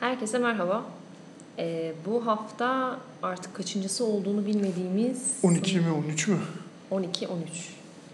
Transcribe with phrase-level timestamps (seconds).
[0.00, 0.84] Herkese merhaba.
[1.58, 6.36] Ee, bu hafta artık kaçıncısı olduğunu bilmediğimiz 12 mi 13 mü?
[6.92, 7.26] 12-13.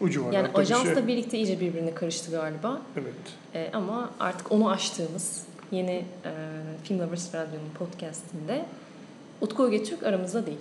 [0.00, 1.06] O civarlarda Yani bir ajansla şey.
[1.06, 2.80] birlikte iyice birbirine karıştı galiba.
[2.96, 3.14] Evet.
[3.54, 5.42] Ee, ama artık onu aştığımız
[5.72, 5.90] yeni
[6.24, 6.30] e,
[6.84, 8.64] Film Lovers Radyo'nun podcastinde
[9.40, 10.58] Utku Ögetürk aramızda değil.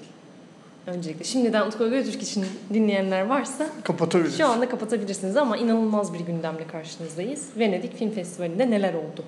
[0.88, 4.38] Öncelikle şimdiden Utku Ögetürk için dinleyenler varsa Kapatabiliriz.
[4.38, 7.48] şu anda kapatabilirsiniz ama inanılmaz bir gündemle karşınızdayız.
[7.58, 9.24] Venedik Film Festivali'nde neler oldu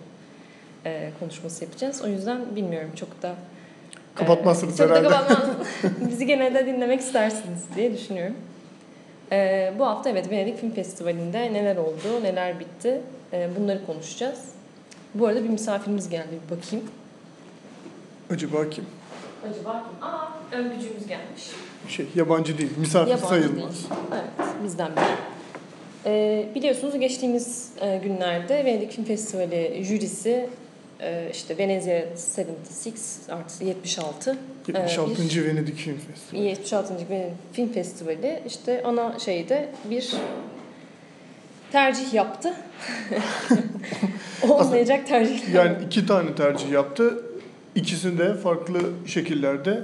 [0.85, 2.01] e, konuşması yapacağız.
[2.05, 5.05] O yüzden bilmiyorum çok da e, Kapatmazsınız çok herhalde.
[5.05, 5.49] da kapatmaz.
[6.09, 8.35] Bizi genelde dinlemek istersiniz diye düşünüyorum.
[9.31, 13.01] E, bu hafta evet Venedik Film Festivali'nde neler oldu, neler bitti
[13.33, 14.39] e, bunları konuşacağız.
[15.15, 16.85] Bu arada bir misafirimiz geldi bir bakayım.
[18.33, 18.85] Acaba kim?
[19.49, 20.07] Acaba kim?
[20.07, 21.43] Aa ön gücümüz gelmiş.
[21.87, 22.71] Şey yabancı değil.
[22.77, 23.57] Misafir Yabancı sayılmaz.
[23.57, 24.01] değil.
[24.13, 25.05] Evet, bizden biri.
[26.05, 30.49] Ee, biliyorsunuz geçtiğimiz e, günlerde Venedik Film Festivali jürisi
[31.01, 35.11] e, işte Venezia 76 artı 76 76.
[35.21, 36.45] Ee, bir- Venedik Film Festivali.
[36.47, 36.93] 76.
[37.09, 40.15] Venedik Film Festivali işte ana şeyde bir
[41.71, 42.53] tercih yaptı.
[44.49, 45.53] Olmayacak tercih.
[45.53, 47.23] Yani iki tane tercih yaptı.
[47.75, 49.83] İkisi de farklı şekillerde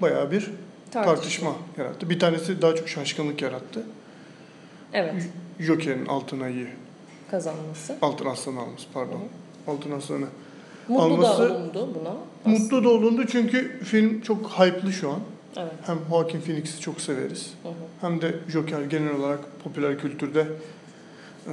[0.00, 0.50] bayağı bir
[0.90, 2.10] tartışma yarattı.
[2.10, 3.82] Bir tanesi daha çok şaşkınlık yarattı.
[4.92, 5.14] Evet,
[5.60, 6.66] Joker'in altın ayı,
[7.30, 7.96] kazanması.
[8.02, 9.20] altın aslanı alması pardon.
[9.66, 10.26] Altın aslanı.
[10.88, 12.16] Mutlu Alması- da olundu buna.
[12.54, 15.20] Mutlu da olundu çünkü film çok hype'lı şu an.
[15.56, 15.72] Evet.
[15.86, 17.54] Hem Joaquin Phoenix'i çok severiz.
[17.62, 17.72] Hı hı.
[18.00, 20.46] Hem de Joker genel olarak popüler kültürde
[21.46, 21.52] e,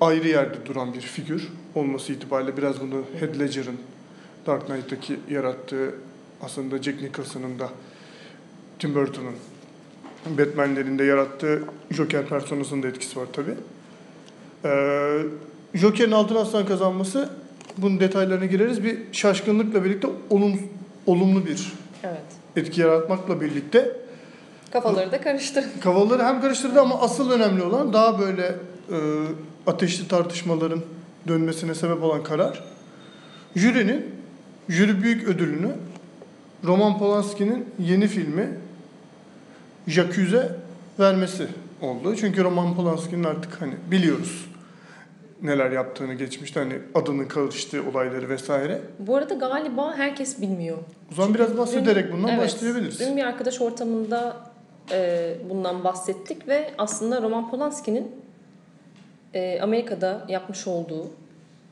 [0.00, 3.76] ayrı yerde duran bir figür olması itibariyle biraz bunu Heath Ledger'ın
[4.46, 5.94] Dark Knight'taki yarattığı
[6.42, 7.68] aslında Jack Nicholson'ın da
[8.78, 9.34] Tim Burton'un
[10.38, 13.50] Batman'lerinde yarattığı Joker personasının da etkisi var tabi.
[15.74, 17.28] Joker'in Altın Aslan kazanması
[17.78, 18.84] bunun detaylarına gireriz.
[18.84, 20.60] Bir şaşkınlıkla birlikte olum,
[21.06, 21.72] olumlu bir
[22.04, 22.20] Evet.
[22.56, 23.92] etki yaratmakla birlikte
[24.72, 25.64] Kafaları da karıştı.
[25.80, 28.54] Kafaları hem karıştırdı ama asıl önemli olan daha böyle
[28.90, 28.96] e,
[29.66, 30.80] ateşli tartışmaların
[31.28, 32.64] dönmesine sebep olan karar.
[33.56, 34.06] Jürinin
[34.68, 35.70] jüri büyük ödülünü
[36.64, 38.48] Roman Polanski'nin yeni filmi
[39.86, 40.56] Jacuzze
[40.98, 41.46] vermesi
[41.80, 42.16] oldu.
[42.16, 44.46] Çünkü Roman Polanski'nin artık hani biliyoruz
[45.42, 48.80] neler yaptığını geçmişte hani adının karıştığı olayları vesaire.
[48.98, 50.78] Bu arada galiba herkes bilmiyor.
[51.12, 53.00] O zaman biraz bahsederek bundan Evet, başlayabiliriz.
[53.00, 54.36] Dün bir arkadaş ortamında
[54.92, 58.16] e, bundan bahsettik ve aslında Roman Polanski'nin
[59.34, 61.06] e, Amerika'da yapmış olduğu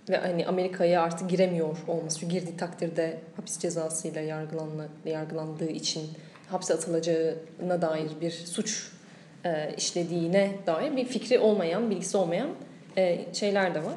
[0.08, 6.10] ve hani Amerika'ya artık giremiyor olması, çünkü girdiği takdirde hapis cezasıyla yargılanma, yargılandığı için
[6.50, 8.88] hapse atılacağına dair bir suç
[9.44, 12.48] e, işlediğine dair bir fikri olmayan, bilgisi olmayan
[12.98, 13.94] e, şeyler de var.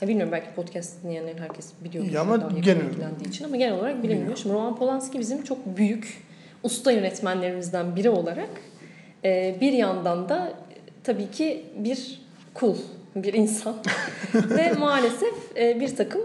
[0.00, 2.04] Ya bilmiyorum belki podcast dinleyenlerin herkes biliyor.
[2.04, 4.36] Ya ama genel- ilgilendiği için ama genel olarak bilinmiyor.
[4.36, 6.22] Şimdi Roman Polanski bizim çok büyük
[6.62, 8.48] usta yönetmenlerimizden biri olarak
[9.24, 10.52] e, bir yandan da
[11.04, 12.20] tabii ki bir
[12.54, 12.76] kul,
[13.16, 13.76] bir insan
[14.34, 16.22] ve maalesef e, bir takım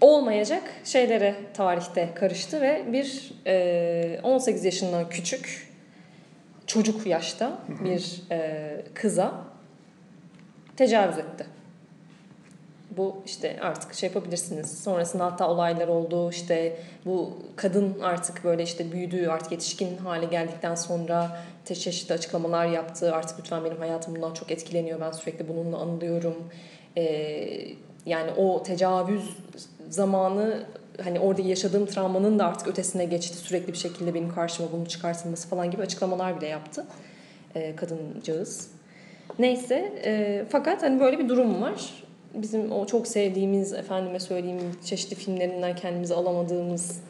[0.00, 5.68] olmayacak şeylere tarihte karıştı ve bir e, 18 yaşından küçük
[6.66, 9.44] çocuk yaşta bir e, kıza
[10.76, 11.46] tecavüz etti.
[12.96, 14.82] Bu işte artık şey yapabilirsiniz.
[14.82, 16.30] Sonrasında hatta olaylar oldu.
[16.30, 23.14] İşte bu kadın artık böyle işte büyüdü, artık yetişkin hale geldikten sonra çeşitli açıklamalar yaptı.
[23.14, 25.00] Artık lütfen benim hayatım bundan çok etkileniyor.
[25.00, 26.34] Ben sürekli bununla anılıyorum.
[26.96, 27.74] Ee,
[28.06, 29.36] yani o tecavüz
[29.88, 30.66] zamanı
[31.04, 33.36] hani orada yaşadığım travmanın da artık ötesine geçti.
[33.36, 36.86] Sürekli bir şekilde benim karşıma bunun çıkartılması falan gibi açıklamalar bile yaptı.
[37.54, 38.71] Ee, kadıncağız.
[39.38, 41.94] Neyse e, fakat hani böyle bir durum var.
[42.34, 47.00] Bizim o çok sevdiğimiz efendime söyleyeyim çeşitli filmlerinden kendimizi alamadığımız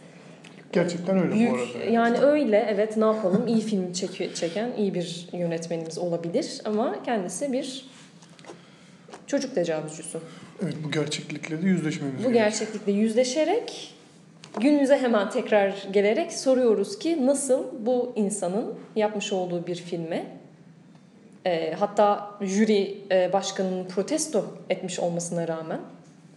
[0.72, 1.90] Gerçekten öyle büyük bu arada.
[1.92, 7.52] yani öyle evet ne yapalım iyi film çeki- çeken iyi bir yönetmenimiz olabilir ama kendisi
[7.52, 7.86] bir
[9.26, 10.18] çocuk tecavüzcüsü.
[10.62, 12.44] Evet bu gerçeklikle de yüzleşmemiz Bu gerekiyor.
[12.44, 13.94] gerçeklikle yüzleşerek
[14.60, 20.26] günümüze hemen tekrar gelerek soruyoruz ki nasıl bu insanın yapmış olduğu bir filme
[21.46, 25.80] e, hatta jüri e, başkanının protesto etmiş olmasına rağmen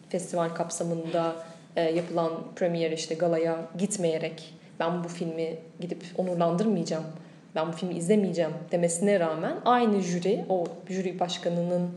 [0.10, 1.36] festival kapsamında
[1.76, 7.06] e, yapılan premier işte galaya gitmeyerek ben bu filmi gidip onurlandırmayacağım,
[7.56, 11.90] ben bu filmi izlemeyeceğim demesine rağmen aynı jüri, o jüri başkanının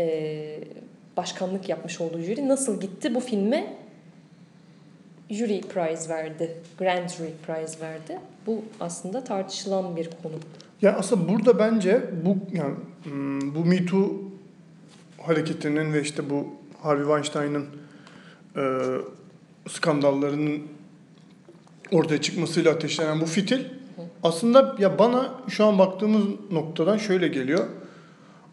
[0.00, 0.58] e,
[1.16, 3.66] başkanlık yapmış olduğu jüri nasıl gitti bu filme
[5.30, 6.56] Jury Prize verdi.
[6.78, 8.18] Grand Jury Prize verdi.
[8.46, 10.34] Bu aslında tartışılan bir konu.
[10.84, 14.12] Ya aslında burada bence bu yani hmm, bu Me Too
[15.22, 16.46] hareketinin ve işte bu
[16.82, 17.66] Harvey Weinstein'ın
[18.56, 18.62] e,
[19.68, 20.62] skandallarının
[21.92, 23.64] ortaya çıkmasıyla ateşlenen bu fitil
[24.22, 27.66] aslında ya bana şu an baktığımız noktadan şöyle geliyor.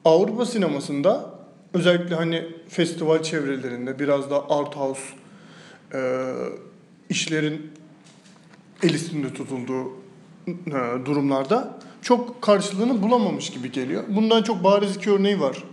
[0.05, 1.29] Avrupa sinemasında
[1.73, 5.01] özellikle hani festival çevrelerinde biraz da art house
[5.93, 5.99] e,
[7.09, 7.71] işlerin
[8.83, 9.91] el üstünde tutulduğu
[10.47, 14.03] e, durumlarda çok karşılığını bulamamış gibi geliyor.
[14.07, 15.63] Bundan çok bariz iki örneği var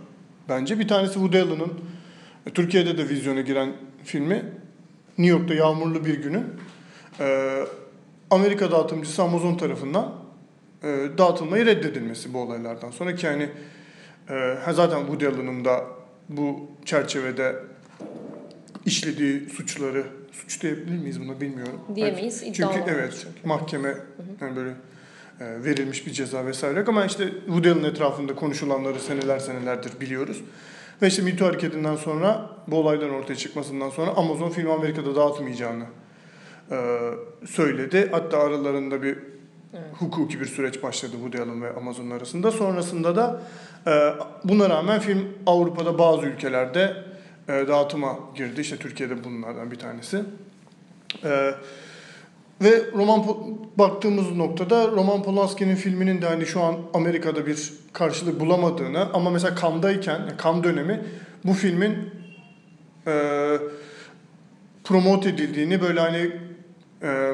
[0.48, 0.78] bence.
[0.78, 1.72] Bir tanesi Woody Allen'ın
[2.46, 3.72] e, Türkiye'de de vizyona giren
[4.04, 4.44] filmi
[5.18, 6.44] New York'ta yağmurlu bir günün
[7.20, 7.58] e,
[8.30, 10.14] Amerika dağıtımcısı Amazon tarafından
[10.82, 10.86] e,
[11.18, 13.48] dağıtılmayı reddedilmesi bu olaylardan sonra ki yani
[14.30, 15.84] e, zaten Woody Allen'ın da
[16.28, 17.56] bu çerçevede
[18.86, 21.80] işlediği suçları suç diyebilir miyiz buna bilmiyorum.
[21.94, 22.42] Diyemeyiz.
[22.42, 23.48] Yani çünkü evet çünkü.
[23.48, 23.94] mahkeme
[24.40, 24.70] yani böyle
[25.40, 30.42] verilmiş bir ceza vesaire ama işte Woody Allen etrafında konuşulanları seneler senelerdir biliyoruz.
[31.02, 35.84] Ve işte MeToo hareketinden sonra bu olayların ortaya çıkmasından sonra Amazon film Amerika'da dağıtmayacağını
[36.70, 36.76] e,
[37.46, 38.08] söyledi.
[38.10, 39.18] Hatta aralarında bir
[39.74, 39.84] evet.
[39.92, 42.50] hukuki bir süreç başladı Woody Allen ve Amazon arasında.
[42.50, 43.42] Sonrasında da
[43.86, 44.14] e,
[44.44, 46.96] buna rağmen film Avrupa'da bazı ülkelerde
[47.48, 48.60] e, dağıtıma girdi.
[48.60, 50.22] İşte Türkiye'de bunlardan bir tanesi.
[51.24, 51.54] E,
[52.62, 53.24] ve Roman
[53.78, 59.56] baktığımız noktada Roman Polanski'nin filminin de hani şu an Amerika'da bir karşılık bulamadığını ama mesela
[59.60, 61.04] Cannes'dayken, Cannes dönemi
[61.44, 61.96] bu filmin
[63.06, 63.12] e,
[64.84, 66.30] promote edildiğini böyle hani
[67.02, 67.32] e,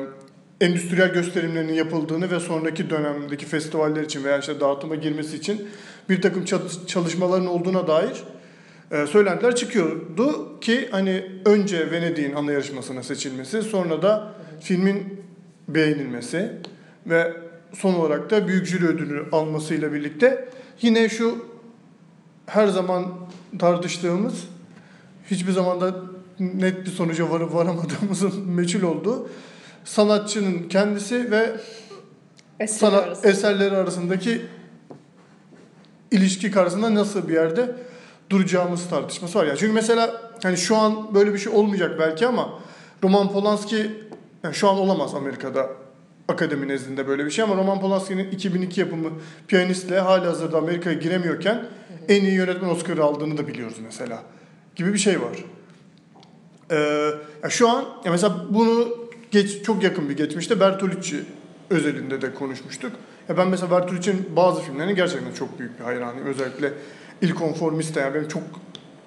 [0.60, 5.68] endüstriyel gösterimlerinin yapıldığını ve sonraki dönemdeki festivaller için veya işte dağıtıma girmesi için
[6.08, 6.44] bir takım
[6.86, 8.24] çalışmaların olduğuna dair
[8.90, 15.22] e, söylentiler çıkıyordu ki hani önce Venedik'in ana yarışmasına seçilmesi sonra da filmin
[15.68, 16.52] beğenilmesi
[17.06, 17.32] ve
[17.72, 20.48] son olarak da büyük jüri ödülü almasıyla birlikte
[20.82, 21.46] yine şu
[22.46, 23.06] her zaman
[23.58, 24.44] tartıştığımız
[25.30, 25.94] hiçbir zaman da
[26.38, 29.28] net bir sonuca varıp varamadığımızın meçhul olduğu
[29.84, 31.56] sanatçının kendisi ve
[32.60, 33.28] Eser sanat arasında.
[33.28, 34.42] eserleri arasındaki
[36.10, 37.76] ilişki karşısında nasıl bir yerde
[38.30, 39.56] duracağımız tartışması var ya.
[39.56, 42.58] Çünkü mesela hani şu an böyle bir şey olmayacak belki ama
[43.04, 43.90] Roman Polanski
[44.44, 45.70] yani şu an olamaz Amerika'da
[46.28, 49.10] akademi nezdinde böyle bir şey ama Roman Polanski'nin 2002 yapımı
[49.48, 51.66] Piyanist'le hali hazırda Amerika'ya giremiyorken
[52.08, 54.22] en iyi yönetmen Oscar'ı aldığını da biliyoruz mesela.
[54.76, 55.44] Gibi bir şey var.
[56.70, 57.10] Ee,
[57.42, 58.88] ya şu an ya mesela bunu
[59.30, 61.16] geç, çok yakın bir geçmişte Bertolucci
[61.70, 62.92] özelinde de konuşmuştuk.
[63.28, 66.26] Ya ben mesela Bertolucci'nin bazı filmlerini gerçekten çok büyük bir hayranıyım.
[66.26, 66.72] Özellikle
[67.22, 68.42] Il Conformista yani benim çok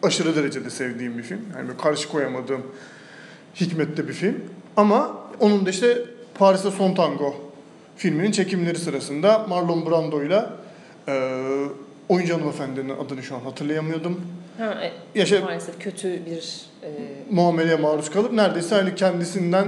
[0.04, 1.42] aşırı derecede sevdiğim bir film.
[1.58, 2.62] Yani karşı koyamadığım
[3.56, 4.36] hikmette bir film.
[4.78, 7.36] Ama onun da işte Paris'te Son Tango
[7.98, 10.46] filminin çekimleri sırasında Marlon Brando ile
[11.08, 11.44] e,
[12.10, 14.22] oyuncu hanımefendinin adını şu an hatırlayamıyordum.
[14.58, 16.90] Ha, e, Yaşa, maalesef kötü bir e...
[17.32, 19.68] muameleye maruz kalıp neredeyse hani kendisinden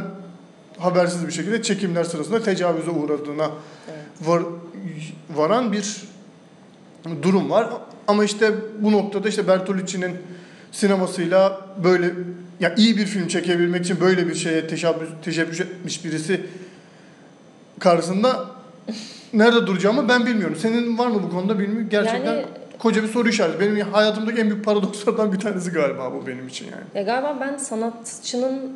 [0.77, 3.51] habersiz bir şekilde çekimler sırasında tecavüze uğradığına
[3.89, 4.27] evet.
[4.27, 4.44] var,
[5.36, 6.04] varan bir
[7.21, 7.69] durum var.
[8.07, 10.18] Ama işte bu noktada işte Bertolucci'nin
[10.71, 12.12] sinemasıyla böyle
[12.59, 16.41] ya iyi bir film çekebilmek için böyle bir şeye teşebbüs, teşebbüs etmiş birisi
[17.79, 18.45] karşısında
[19.33, 20.56] nerede duracağımı ben bilmiyorum.
[20.59, 21.89] Senin var mı bu konuda bilmiyorum.
[21.89, 22.45] Gerçekten yani,
[22.79, 23.59] koca bir soru işareti.
[23.59, 26.83] Benim hayatımdaki en büyük paradokslardan bir tanesi galiba bu benim için yani.
[26.95, 28.73] Ya galiba ben sanatçının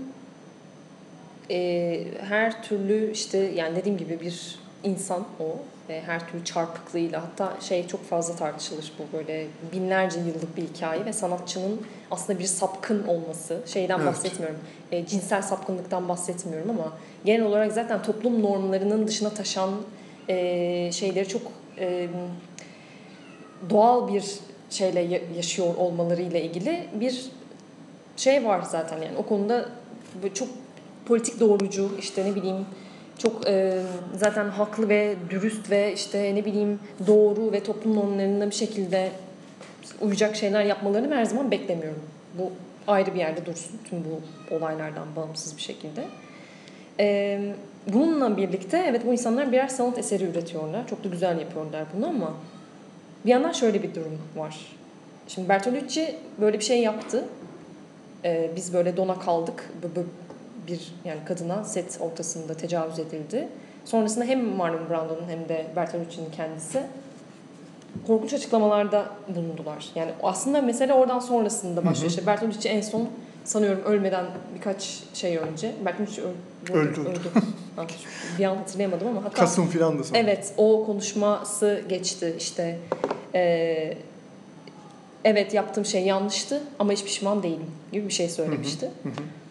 [1.52, 5.44] e, her türlü işte yani dediğim gibi bir insan o
[5.90, 11.06] ve her türlü çarpıklığıyla hatta şey çok fazla tartışılır bu böyle binlerce yıllık bir hikaye
[11.06, 14.08] ve sanatçının aslında bir sapkın olması şeyden evet.
[14.08, 14.60] bahsetmiyorum
[14.92, 16.94] e, cinsel sapkınlıktan bahsetmiyorum ama
[17.26, 19.72] genel olarak zaten toplum normlarının dışına taşan
[20.30, 21.42] e, şeyleri çok
[21.80, 22.08] e,
[23.70, 24.24] doğal bir
[24.70, 27.26] şeyle yaşıyor olmalarıyla ilgili bir
[28.18, 29.70] şey var zaten yani o konuda
[30.34, 30.48] çok
[31.06, 32.66] politik doğrucu işte ne bileyim
[33.18, 33.82] çok e,
[34.18, 39.12] zaten haklı ve dürüst ve işte ne bileyim doğru ve toplum normlarına bir şekilde
[40.02, 42.04] uyacak şeyler yapmalarını her zaman beklemiyorum.
[42.40, 42.52] Bu
[42.88, 44.22] ayrı bir yerde dursun tüm bu
[44.56, 46.04] olaylardan bağımsız bir şekilde.
[47.00, 47.40] E,
[47.88, 50.88] bununla birlikte evet bu insanlar birer sanat eseri üretiyorlar.
[50.88, 52.34] Çok da güzel yapıyorlar bunu ama
[53.26, 54.76] bir yandan şöyle bir durum var.
[55.28, 57.26] Şimdi Bertolucci böyle bir şey yaptı.
[58.26, 59.70] Ee, biz böyle dona kaldık
[60.68, 63.48] bir yani kadına set ortasında tecavüz edildi.
[63.86, 66.84] Sonrasında hem Marlon Brando'nun hem de Bertolucci'nin kendisi
[68.08, 69.90] korkunç açıklamalarda bulundular.
[69.96, 72.10] Yani aslında mesele oradan sonrasında başlıyor.
[72.10, 73.10] İşte Bertolucci en son
[73.44, 75.72] sanıyorum ölmeden birkaç şey önce.
[75.86, 76.74] Bertolucci öldü.
[76.74, 77.02] Öldü.
[77.02, 77.20] öldü.
[78.40, 79.24] bir an hatırlayamadım ama.
[79.24, 80.26] Hatta, Kasım filan da sanırım.
[80.26, 82.80] Evet o konuşması geçti işte.
[83.36, 83.98] E,
[85.26, 88.86] evet yaptığım şey yanlıştı ama hiç pişman değilim gibi bir şey söylemişti.
[89.04, 89.14] Hı hı.
[89.14, 89.43] Hı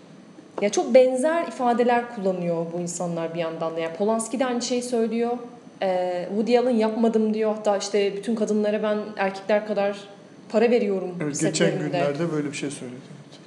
[0.61, 3.81] Ya çok benzer ifadeler kullanıyor bu insanlar bir yandan da.
[3.81, 5.31] Yani Polanski de aynı şeyi söylüyor.
[5.83, 7.55] Ee, Woody Allen yapmadım diyor.
[7.55, 9.97] Hatta işte bütün kadınlara ben erkekler kadar
[10.49, 12.97] para veriyorum Evet, geçen günlerde böyle bir şey söyledi.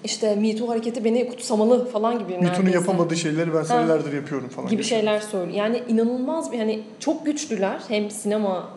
[0.04, 2.78] İşte Me Too hareketi beni kutsamalı falan gibi Newton'un neredeyse.
[2.78, 4.70] yapamadığı şeyleri ben senelerdir yapıyorum falan.
[4.70, 5.58] gibi şeyler söylüyor.
[5.58, 8.70] Yani inanılmaz bir hani çok güçlüler hem sinema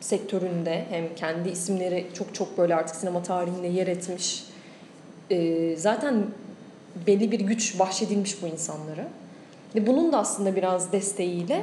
[0.00, 4.44] sektöründe hem kendi isimleri çok çok böyle artık sinema tarihinde yer etmiş.
[5.30, 6.14] Ee, zaten
[7.06, 9.08] belli bir güç bahşedilmiş bu insanlara.
[9.74, 11.62] Ve bunun da aslında biraz desteğiyle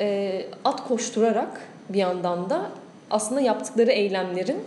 [0.00, 2.70] e, at koşturarak bir yandan da
[3.10, 4.60] aslında yaptıkları eylemlerin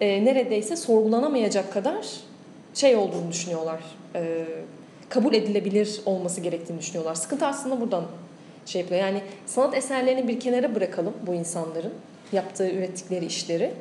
[0.00, 2.06] e, neredeyse sorgulanamayacak kadar
[2.74, 3.80] şey olduğunu düşünüyorlar.
[4.14, 4.44] E,
[5.08, 7.14] kabul edilebilir olması gerektiğini düşünüyorlar.
[7.14, 8.04] Sıkıntı aslında buradan
[8.66, 9.00] şey yapıyor.
[9.00, 11.92] Yani sanat eserlerini bir kenara bırakalım bu insanların
[12.32, 13.72] yaptığı, ürettikleri işleri.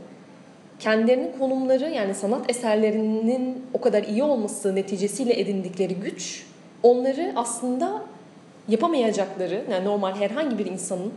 [0.82, 6.46] Kendilerinin konumları yani sanat eserlerinin o kadar iyi olması neticesiyle edindikleri güç
[6.84, 8.04] onları aslında
[8.68, 11.14] yapamayacakları yani normal herhangi bir insanın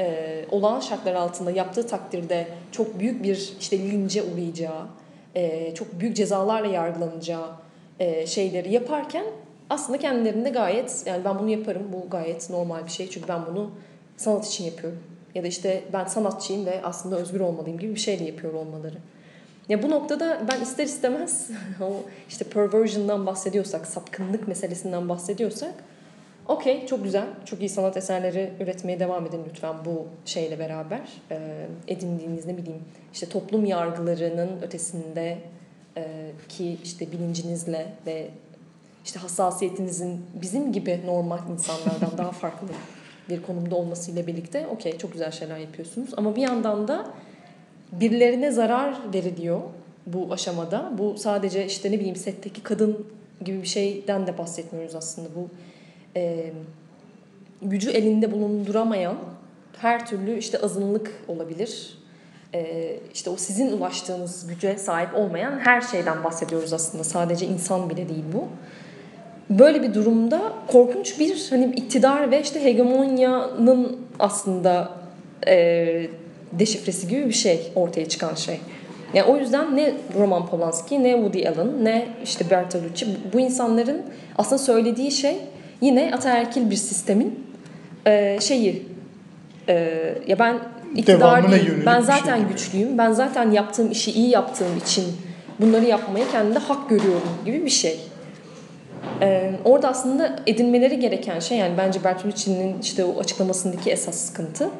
[0.00, 4.86] e, olağan şartlar altında yaptığı takdirde çok büyük bir işte lince uğrayacağı,
[5.34, 7.48] e, çok büyük cezalarla yargılanacağı
[8.00, 9.24] e, şeyleri yaparken
[9.70, 13.70] aslında kendilerinde gayet yani ben bunu yaparım bu gayet normal bir şey çünkü ben bunu
[14.16, 15.11] sanat için yapıyorum.
[15.34, 18.96] Ya da işte ben sanatçıyım ve aslında özgür olmalıyım gibi bir şeyle yapıyor olmaları.
[19.68, 21.92] Ya bu noktada ben ister istemez o
[22.28, 25.74] işte perversion'dan bahsediyorsak, sapkınlık meselesinden bahsediyorsak
[26.48, 27.26] okey çok güzel.
[27.44, 31.00] Çok iyi sanat eserleri üretmeye devam edin lütfen bu şeyle beraber.
[31.30, 35.38] Ee, edindiğiniz ne bileyim işte toplum yargılarının ötesinde
[35.96, 38.28] e, ki işte bilincinizle ve
[39.04, 42.68] işte hassasiyetinizin bizim gibi normal insanlardan daha farklı
[43.28, 46.10] bir konumda olmasıyla birlikte okey çok güzel şeyler yapıyorsunuz.
[46.16, 47.06] Ama bir yandan da
[47.92, 49.60] birilerine zarar veriliyor
[50.06, 50.92] bu aşamada.
[50.98, 53.06] Bu sadece işte ne bileyim setteki kadın
[53.44, 55.28] gibi bir şeyden de bahsetmiyoruz aslında.
[55.36, 55.48] Bu
[56.16, 56.52] e,
[57.62, 59.16] gücü elinde bulunduramayan
[59.78, 61.98] her türlü işte azınlık olabilir.
[62.54, 67.04] E, işte o sizin ulaştığınız güce sahip olmayan her şeyden bahsediyoruz aslında.
[67.04, 68.48] Sadece insan bile değil bu.
[69.50, 74.88] Böyle bir durumda korkunç bir hani iktidar ve işte hegemonyanın aslında
[75.46, 76.06] e,
[76.52, 78.60] deşifresi gibi bir şey ortaya çıkan şey.
[79.14, 84.02] Yani o yüzden ne Roman Polanski ne Woody Allen ne işte Bertolucci bu insanların
[84.38, 85.36] aslında söylediği şey
[85.80, 87.46] yine ataerkil bir sistemin
[88.06, 88.86] e, şeyi
[89.68, 89.74] e,
[90.26, 90.58] ya ben
[90.96, 91.82] iktidar değilim.
[91.86, 92.48] Ben şey zaten gibi.
[92.48, 92.98] güçlüyüm.
[92.98, 95.04] Ben zaten yaptığım işi iyi yaptığım için
[95.60, 98.00] bunları yapmaya kendimde hak görüyorum gibi bir şey.
[99.22, 104.70] Ee, orada aslında edinmeleri gereken şey yani bence Bertolucci'nin işte o açıklamasındaki esas sıkıntı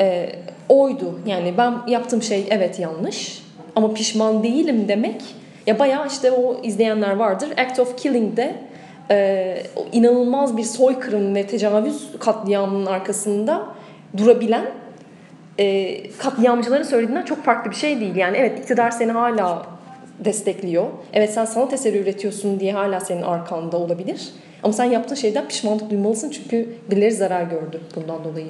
[0.00, 0.32] e,
[0.68, 1.20] oydu.
[1.26, 3.42] Yani ben yaptığım şey evet yanlış
[3.76, 5.22] ama pişman değilim demek
[5.66, 7.48] ya bayağı işte o izleyenler vardır.
[7.56, 8.54] Act of Killing'de
[9.10, 13.66] e, inanılmaz bir soykırım ve tecavüz katliamının arkasında
[14.16, 14.64] durabilen
[15.58, 18.16] e, katliamcıların söylediğinden çok farklı bir şey değil.
[18.16, 19.66] Yani evet iktidar seni hala
[20.24, 20.86] destekliyor.
[21.12, 24.28] Evet sen sanat eseri üretiyorsun diye hala senin arkanda olabilir.
[24.62, 28.46] Ama sen yaptığın şeyden pişmanlık duymalısın çünkü birileri zarar gördü bundan dolayı.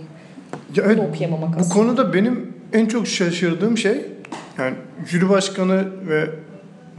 [0.76, 1.74] Ya evet, Bunu okuyamamak bu aslında.
[1.74, 4.04] konuda benim en çok şaşırdığım şey
[4.58, 4.74] yani
[5.06, 6.30] jüri başkanı ve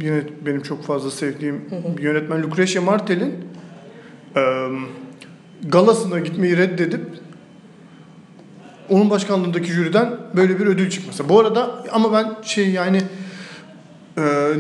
[0.02, 1.62] yine benim çok fazla sevdiğim
[1.98, 3.34] bir yönetmen Lucretia Martel'in
[4.36, 4.42] e,
[5.64, 7.02] galasına gitmeyi reddedip
[8.90, 11.30] onun başkanlığındaki jüriden böyle bir ödül çıkması.
[11.30, 13.02] Bu arada ama ben şey yani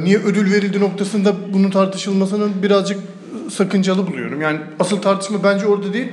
[0.04, 3.00] niye ödül verildi noktasında bunun tartışılmasının birazcık
[3.52, 4.42] sakıncalı buluyorum.
[4.42, 6.08] Yani asıl tartışma bence orada değil.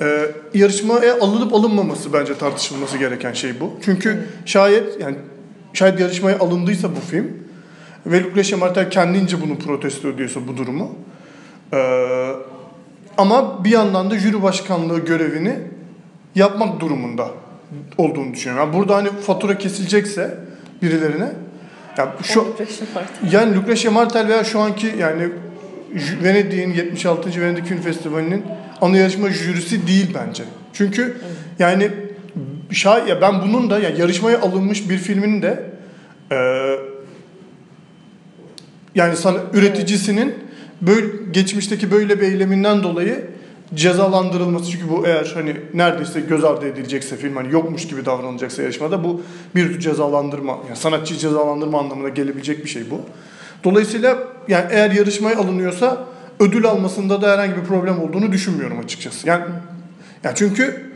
[0.00, 3.72] E, yarışmaya alınıp alınmaması bence tartışılması gereken şey bu.
[3.84, 5.16] Çünkü şayet yani
[5.72, 7.26] şayet yarışmaya alındıysa bu film
[8.06, 10.96] ve Lucrecia Martel kendince bunu protesto ediyorsa bu durumu
[11.72, 11.80] e,
[13.18, 15.58] ama bir yandan da jüri başkanlığı görevini
[16.34, 17.28] yapmak durumunda
[17.98, 18.66] olduğunu düşünüyorum.
[18.66, 20.38] Yani burada hani fatura kesilecekse
[20.82, 21.32] birilerine
[22.00, 22.56] ya şu
[23.32, 25.28] yani Lucrecia Martel veya şu anki yani
[26.24, 27.40] Venedik'in 76.
[27.40, 28.44] Venedik Film Festivali'nin
[28.80, 30.42] ana yarışma jürisi değil bence.
[30.72, 31.16] Çünkü
[31.58, 31.90] yani
[32.70, 35.70] şay ya ben bunun da ya yarışmaya alınmış bir filmin de
[36.32, 36.36] e,
[38.94, 40.34] yani sana üreticisinin
[40.80, 43.26] böyle geçmişteki böyle bir eyleminden dolayı
[43.74, 49.04] cezalandırılması çünkü bu eğer hani neredeyse göz ardı edilecekse film hani yokmuş gibi davranılacaksa yarışmada
[49.04, 49.22] bu
[49.54, 53.00] bir tür cezalandırma yani sanatçıyı cezalandırma anlamına gelebilecek bir şey bu.
[53.64, 56.06] Dolayısıyla yani eğer yarışmaya alınıyorsa
[56.40, 59.28] ödül almasında da herhangi bir problem olduğunu düşünmüyorum açıkçası.
[59.28, 59.44] Yani
[60.24, 60.90] yani çünkü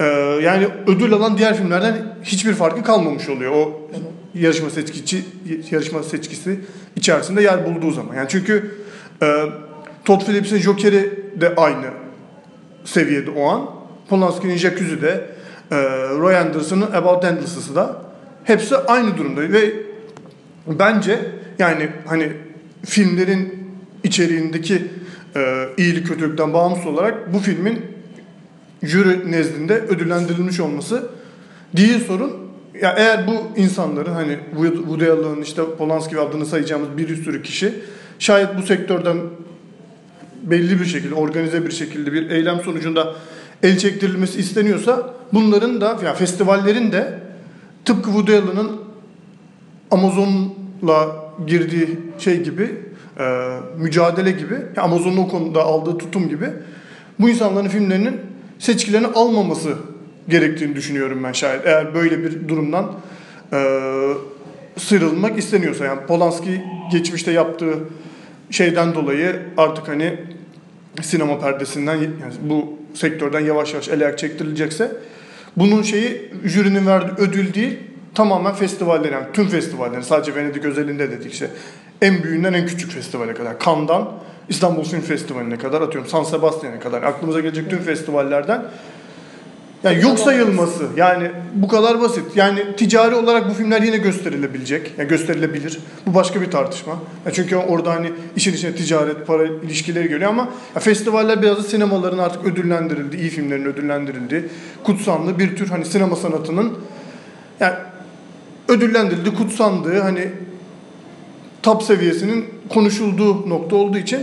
[0.00, 0.04] e,
[0.42, 3.52] yani ödül alan diğer filmlerden hiçbir farkı kalmamış oluyor.
[3.52, 3.88] O
[4.34, 5.24] yarışma seçkici
[5.70, 6.60] yarışma seçkisi
[6.96, 8.14] içerisinde yer bulduğu zaman.
[8.14, 8.74] Yani çünkü
[9.22, 9.26] e,
[10.06, 11.86] Todd Phillips'in Joker'i de aynı
[12.84, 13.70] seviyede o an.
[14.08, 15.24] Polanski'nin Jacuzzi de,
[15.70, 15.76] e,
[16.18, 18.02] Roy Anderson'ın About Endless'ı da
[18.44, 19.74] hepsi aynı durumda ve
[20.66, 21.20] bence
[21.58, 22.32] yani hani
[22.84, 23.68] filmlerin
[24.04, 24.86] içeriğindeki
[25.36, 27.80] e, iyilik kötülükten bağımsız olarak bu filmin
[28.82, 31.10] jüri nezdinde ödüllendirilmiş olması
[31.76, 32.32] değil sorun.
[32.82, 37.74] Ya eğer bu insanların hani Woody Allen'ın işte Polanski ve adını sayacağımız bir sürü kişi
[38.18, 39.16] şayet bu sektörden
[40.46, 43.14] belli bir şekilde organize bir şekilde bir eylem sonucunda
[43.62, 47.18] el çektirilmesi isteniyorsa bunların da yani festivallerin de
[47.84, 48.70] tıpkı Woody Allen'ın
[49.90, 51.88] Amazon'la girdiği
[52.18, 52.70] şey gibi
[53.18, 56.46] e, mücadele gibi Amazon'un o konuda aldığı tutum gibi
[57.20, 58.20] bu insanların filmlerinin
[58.58, 59.74] seçkilerini almaması
[60.28, 61.66] gerektiğini düşünüyorum ben şayet.
[61.66, 62.92] Eğer böyle bir durumdan
[63.52, 63.58] e,
[64.76, 67.74] sıyrılmak isteniyorsa yani Polanski geçmişte yaptığı
[68.50, 70.18] şeyden dolayı artık hani
[71.02, 72.12] sinema perdesinden yani
[72.42, 74.92] bu sektörden yavaş yavaş el ayak çektirilecekse
[75.56, 77.78] bunun şeyi jürinin verdiği ödül değil
[78.14, 81.50] tamamen festivaller yani tüm festivaller sadece Venedik özelinde dedik işte
[82.02, 84.12] en büyüğünden en küçük festivale kadar Cannes'dan
[84.48, 88.64] İstanbul Film Festivali'ne kadar atıyorum San Sebastian'e kadar aklımıza gelecek tüm festivallerden
[89.86, 92.24] yani yok sayılması yani bu kadar basit.
[92.36, 94.92] Yani ticari olarak bu filmler yine gösterilebilecek.
[94.98, 95.78] Yani gösterilebilir.
[96.06, 96.92] Bu başka bir tartışma.
[97.26, 101.62] Ya çünkü orada hani işin içine ticaret, para ilişkileri geliyor ama ya festivaller biraz da
[101.62, 104.48] sinemaların artık ödüllendirildi, iyi filmlerin ödüllendirildi.
[104.84, 106.72] Kutsanlı bir tür hani sinema sanatının
[107.60, 107.74] yani
[108.68, 110.28] ödüllendirildi, kutsandığı hani
[111.62, 114.20] top seviyesinin konuşulduğu nokta olduğu için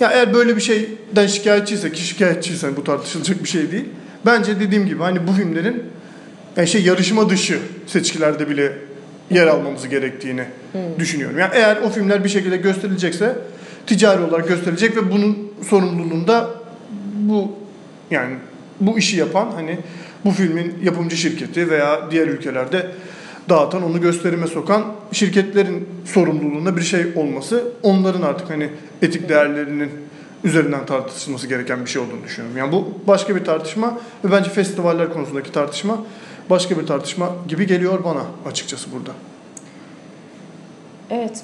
[0.00, 3.84] ya eğer böyle bir şeyden şikayetçiyse ki şikayetçiysen bu tartışılacak bir şey değil.
[4.28, 5.82] Bence dediğim gibi hani bu filmlerin
[6.56, 8.72] yani şey yarışma dışı seçkilerde bile
[9.30, 10.80] yer almamız gerektiğini hmm.
[10.98, 11.38] düşünüyorum.
[11.38, 13.36] Yani eğer o filmler bir şekilde gösterilecekse
[13.86, 16.50] ticari olarak gösterilecek ve bunun sorumluluğunda
[17.14, 17.52] bu
[18.10, 18.34] yani
[18.80, 19.78] bu işi yapan hani
[20.24, 22.86] bu filmin yapımcı şirketi veya diğer ülkelerde
[23.48, 28.68] dağıtan, onu gösterime sokan şirketlerin sorumluluğunda bir şey olması onların artık hani
[29.02, 29.90] etik değerlerinin
[30.44, 32.58] üzerinden tartışılması gereken bir şey olduğunu düşünüyorum.
[32.58, 35.98] Yani bu başka bir tartışma ve bence festivaller konusundaki tartışma
[36.50, 39.10] başka bir tartışma gibi geliyor bana açıkçası burada.
[41.10, 41.42] Evet.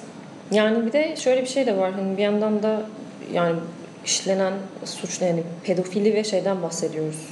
[0.51, 1.93] Yani bir de şöyle bir şey de var.
[1.93, 2.87] Hani bir yandan da
[3.33, 3.57] yani
[4.05, 4.53] işlenen
[4.85, 7.29] suç yani pedofili ve şeyden bahsediyoruz.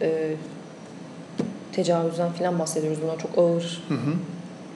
[0.00, 0.34] Ee,
[1.72, 2.98] tecavüzden falan bahsediyoruz.
[3.02, 4.14] Bunlar çok ağır hı hı.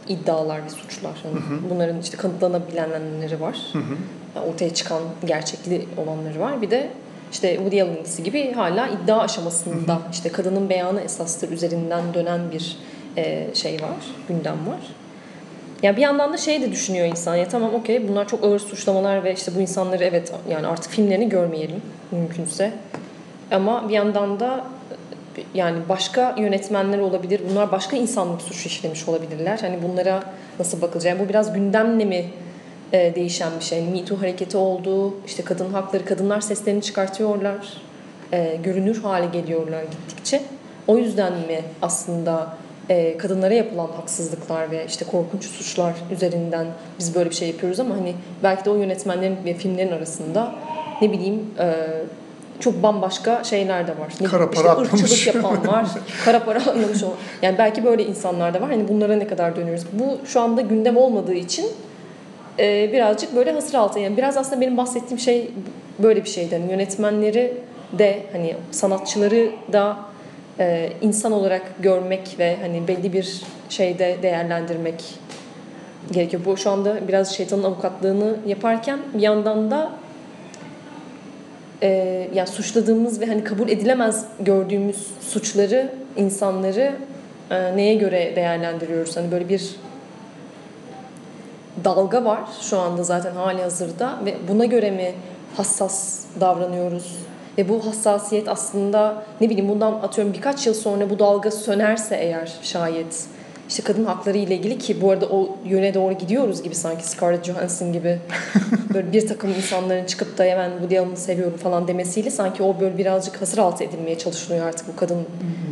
[0.09, 1.17] iddialar ve suçlar.
[1.25, 1.71] Yani hı hı.
[1.71, 3.59] Bunların işte kanıtlanabilenleri var.
[3.73, 3.97] Hı hı.
[4.41, 6.63] Ortaya çıkan gerçekli olanları var.
[6.63, 6.89] Bir de
[7.33, 10.03] işte Woody Allen'sı gibi hala iddia aşamasında hı hı.
[10.13, 12.77] işte kadının beyanı esastır üzerinden dönen bir
[13.17, 14.81] e, şey var, gündem var.
[15.83, 19.25] Yani bir yandan da şey de düşünüyor insan ya tamam okey bunlar çok ağır suçlamalar
[19.25, 22.73] ve işte bu insanları evet yani artık filmlerini görmeyelim mümkünse.
[23.51, 24.65] Ama bir yandan da
[25.55, 27.41] yani başka yönetmenler olabilir.
[27.51, 29.59] Bunlar başka insanlık suçu işlemiş olabilirler.
[29.61, 30.23] Hani bunlara
[30.59, 31.11] nasıl bakılacak?
[31.13, 32.25] Yani bu biraz gündemle mi
[32.93, 33.83] e, değişen bir şey?
[33.83, 35.15] Me Too hareketi oldu.
[35.27, 37.73] İşte kadın hakları, kadınlar seslerini çıkartıyorlar.
[38.33, 40.43] E, görünür hale geliyorlar gittikçe.
[40.87, 42.57] O yüzden mi aslında
[42.89, 46.67] e, kadınlara yapılan haksızlıklar ve işte korkunç suçlar üzerinden
[46.99, 50.55] biz böyle bir şey yapıyoruz ama hani belki de o yönetmenlerin ve filmlerin arasında
[51.03, 51.75] ne bileyim e,
[52.61, 54.13] çok bambaşka şeyler de var.
[54.21, 55.87] Ne kara para işte ırkçılık yapan var.
[56.25, 57.15] kara para anlamış olan.
[57.43, 58.71] Yani belki böyle insanlar da var.
[58.71, 59.85] Hani bunlara ne kadar dönüyoruz?
[59.93, 61.67] Bu şu anda gündem olmadığı için
[62.59, 63.99] e, birazcık böyle hasır altı.
[63.99, 65.51] Yani biraz aslında benim bahsettiğim şey
[65.99, 66.55] böyle bir şeydi.
[66.55, 67.53] Yani yönetmenleri
[67.93, 69.97] de hani sanatçıları da
[70.61, 75.05] e, insan olarak görmek ve hani belli bir şeyde değerlendirmek
[76.13, 76.43] gerekiyor.
[76.45, 79.91] Bu şu anda biraz şeytanın avukatlığını yaparken bir yandan da
[81.83, 86.93] e, yani suçladığımız ve hani kabul edilemez gördüğümüz suçları, insanları
[87.51, 89.17] e, neye göre değerlendiriyoruz?
[89.17, 89.77] Hani böyle bir
[91.85, 95.13] dalga var şu anda zaten hali hazırda ve buna göre mi
[95.57, 97.17] hassas davranıyoruz?
[97.59, 102.53] Ve bu hassasiyet aslında ne bileyim bundan atıyorum birkaç yıl sonra bu dalga sönerse eğer
[102.63, 103.29] şayet
[103.69, 107.45] işte kadın hakları ile ilgili ki bu arada o yöne doğru gidiyoruz gibi sanki Scarlett
[107.45, 108.19] Johansson gibi
[108.95, 112.99] böyle bir takım insanların çıkıp da hemen bu Allen'ı seviyorum falan demesiyle sanki o böyle
[112.99, 115.19] birazcık hasır altı edilmeye çalışılıyor artık bu kadın.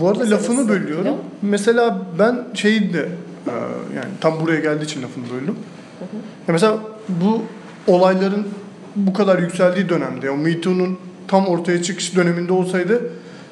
[0.00, 1.04] Bu arada lafını bölüyorum.
[1.04, 1.18] Falan.
[1.42, 3.08] Mesela ben şeyi de
[3.46, 3.52] e,
[3.96, 5.56] yani tam buraya geldiği için lafını böldüm.
[6.48, 6.78] Ya mesela
[7.08, 7.42] bu
[7.86, 8.48] olayların
[8.96, 13.00] bu kadar yükseldiği dönemde, o Me Too'nun tam ortaya çıkış döneminde olsaydı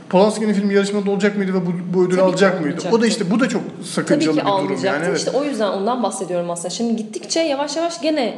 [0.08, 2.80] Polanski'nin filmi yarışmada olacak mıydı ve bu, bu ödülü alacak mıydı?
[2.92, 5.04] O da işte bu da çok sakıncalı Tabii ki bir durum yani.
[5.08, 5.18] Evet.
[5.18, 6.70] İşte o yüzden ondan bahsediyorum aslında.
[6.70, 8.34] Şimdi gittikçe yavaş yavaş gene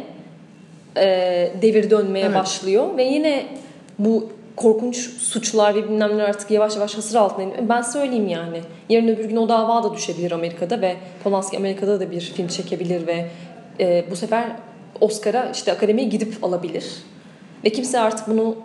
[0.97, 2.37] e, devir dönmeye Evet.
[2.37, 3.47] başlıyor ve yine
[3.99, 7.59] bu korkunç suçlar ve bilmem artık yavaş yavaş hasır altına iniyor.
[7.69, 8.61] Ben söyleyeyim yani.
[8.89, 13.07] Yarın öbür gün o dava da düşebilir Amerika'da ve Polanski Amerika'da da bir film çekebilir
[13.07, 13.27] ve
[13.81, 14.47] e, bu sefer
[15.01, 16.85] Oscar'a işte akademiye gidip alabilir.
[17.65, 18.57] Ve kimse artık bunu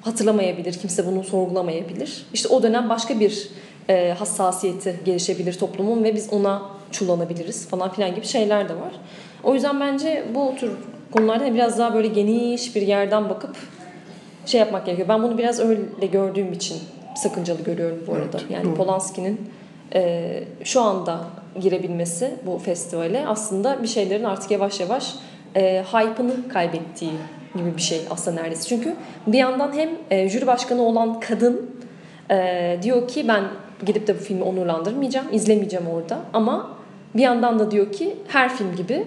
[0.00, 2.26] hatırlamayabilir, kimse bunu sorgulamayabilir.
[2.34, 3.48] İşte o dönem başka bir
[3.88, 8.92] e, hassasiyeti gelişebilir toplumun ve biz ona çullanabiliriz falan filan gibi şeyler de var.
[9.44, 10.70] O yüzden bence bu tür
[11.12, 13.56] konularda biraz daha böyle geniş bir yerden bakıp
[14.46, 15.08] şey yapmak gerekiyor.
[15.08, 16.78] Ben bunu biraz öyle gördüğüm için
[17.16, 18.38] sakıncalı görüyorum bu arada.
[18.40, 18.74] Evet, yani.
[18.74, 19.50] Polanski'nin
[19.94, 21.20] e, şu anda
[21.60, 25.14] girebilmesi bu festivale aslında bir şeylerin artık yavaş yavaş
[25.56, 27.12] e, hype'ını kaybettiği
[27.56, 28.68] gibi bir şey aslında neredeyse.
[28.68, 28.94] Çünkü
[29.26, 31.70] bir yandan hem e, jüri başkanı olan kadın
[32.30, 33.44] e, diyor ki ben
[33.86, 36.18] gidip de bu filmi onurlandırmayacağım, izlemeyeceğim orada.
[36.32, 36.70] Ama
[37.14, 39.04] bir yandan da diyor ki her film gibi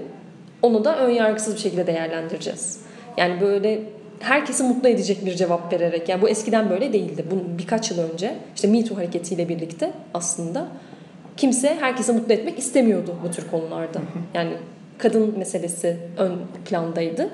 [0.62, 2.82] onu da ön yargısız bir şekilde değerlendireceğiz.
[3.18, 3.82] Yani böyle
[4.20, 6.10] herkesi mutlu edecek bir cevap vererek.
[6.10, 7.26] Yani bu eskiden böyle değildi.
[7.32, 10.68] Bunun birkaç yıl önce işte Me Too hareketiyle birlikte aslında
[11.38, 14.02] kimse herkesi mutlu etmek istemiyordu bu tür konularda.
[14.34, 14.52] Yani
[14.98, 16.34] kadın meselesi ön
[16.66, 17.30] plandaydı.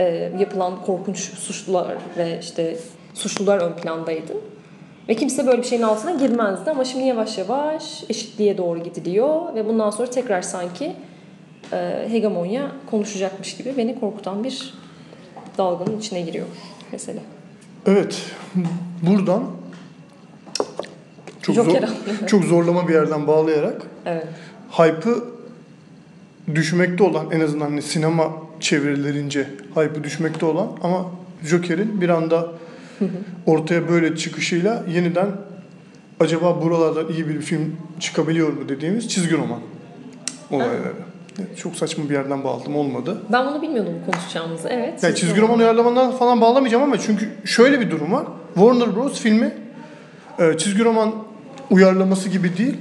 [0.00, 2.76] Ee, yapılan korkunç suçlular ve işte
[3.14, 4.32] suçlular ön plandaydı.
[5.08, 9.68] Ve kimse böyle bir şeyin altına girmezdi ama şimdi yavaş yavaş eşitliğe doğru gidiliyor ve
[9.68, 10.92] bundan sonra tekrar sanki
[11.72, 14.74] e, hegemonya konuşacakmış gibi beni korkutan bir
[15.58, 16.46] dalganın içine giriyor
[16.92, 17.20] mesela.
[17.86, 18.22] Evet.
[19.02, 19.42] Buradan
[21.42, 21.88] çok zor, Joker
[22.26, 24.26] çok zorlama bir yerden bağlayarak Evet.
[24.70, 25.24] hype'ı
[26.54, 31.06] düşmekte olan en azından hani sinema çevirilerince hype'ı düşmekte olan ama
[31.42, 32.48] Joker'in bir anda
[33.46, 35.28] ortaya böyle çıkışıyla yeniden
[36.20, 39.60] acaba buralardan iyi bir film çıkabiliyor mu dediğimiz çizgi roman
[40.50, 40.92] olayları.
[41.38, 43.22] Evet, Çok saçma bir yerden bağladım olmadı.
[43.32, 44.68] Ben bunu bilmiyordum konuşacağımızı.
[44.68, 45.02] Evet.
[45.02, 48.26] Yani çizgi roman uyarlamalarından falan bağlamayacağım ama çünkü şöyle bir durum var.
[48.54, 49.20] Warner Bros.
[49.20, 49.54] filmi
[50.38, 51.14] e, çizgi roman
[51.70, 52.76] uyarlaması gibi değil.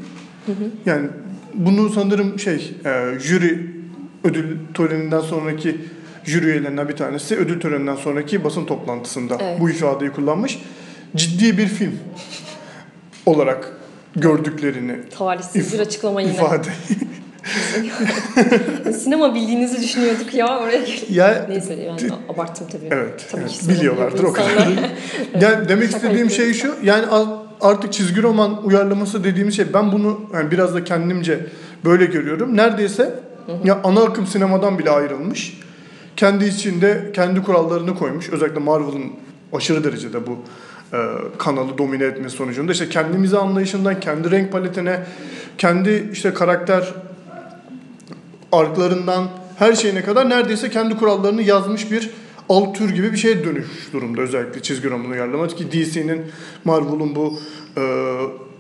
[0.86, 1.08] Yani
[1.54, 3.67] bunu sanırım şey e, jüri
[4.24, 5.78] ödül töreninden sonraki
[6.24, 9.60] jüri üyelerinden bir tanesi ödül töreninden sonraki basın toplantısında Evet.
[9.60, 10.60] bu ifadeyi kullanmış.
[11.15, 11.94] Ciddi bir film
[13.26, 13.72] olarak
[14.15, 16.34] gördüklerini Talihsiz bir açıklama yine.
[16.34, 16.67] ifade.
[18.94, 21.15] Sinema bildiğinizi düşünüyorduk ya oraya gel.
[21.15, 22.88] ya Neyse yani abarttım tabii.
[22.91, 23.62] Evet, Tabii evet.
[23.70, 24.50] biliyorlardır o kadar.
[24.52, 24.89] insanlar.
[25.41, 26.76] yani demek istediğim şey şu.
[26.84, 27.06] Yani
[27.62, 31.45] artık çizgi roman uyarlaması dediğimiz şey ben bunu yani biraz da kendimce
[31.86, 32.58] böyle görüyorum.
[32.58, 33.19] Neredeyse
[33.63, 35.60] ya ana akım sinemadan bile ayrılmış.
[36.15, 38.30] Kendi içinde kendi kurallarını koymuş.
[38.30, 39.12] Özellikle Marvel'ın
[39.54, 40.38] aşırı derecede bu
[40.93, 40.97] e,
[41.38, 45.00] kanalı domine etmesi sonucunda işte kendimizi anlayışından kendi renk paletine,
[45.58, 46.93] kendi işte karakter
[48.52, 52.10] arklarından her şeyine kadar neredeyse kendi kurallarını yazmış bir
[52.52, 56.22] alt tür gibi bir şeye dönüş durumda özellikle çizgi roman uyarlaması ki DC'nin
[56.64, 57.40] Marvel'ın bu
[57.78, 57.84] e,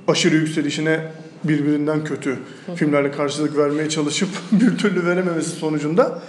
[0.07, 1.11] aşırı yükselişine
[1.43, 2.39] birbirinden kötü
[2.75, 6.21] filmlerle karşılık vermeye çalışıp bir türlü verememesi sonucunda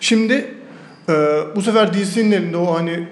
[0.00, 0.54] şimdi
[1.08, 1.12] e,
[1.56, 3.08] bu sefer DC'nin elinde o hani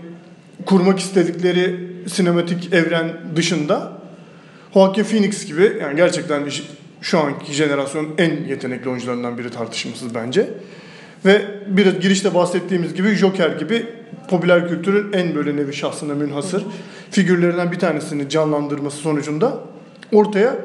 [0.67, 3.93] kurmak istedikleri sinematik evren dışında
[4.75, 6.43] Joaquin Phoenix gibi yani gerçekten
[7.01, 10.49] şu anki jenerasyonun en yetenekli oyuncularından biri tartışmasız bence.
[11.25, 13.87] Ve bir girişte bahsettiğimiz gibi Joker gibi
[14.29, 16.65] popüler kültürün en böyle nevi şahsına münhasır
[17.11, 19.59] figürlerinden bir tanesini canlandırması sonucunda
[20.13, 20.57] ortaya